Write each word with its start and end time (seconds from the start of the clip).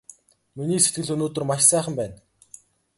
Миний 0.55 0.81
сэтгэл 0.83 1.13
өнөөдөр 1.13 1.43
маш 1.47 1.61
сайхан 1.69 1.93
байна! 1.99 2.15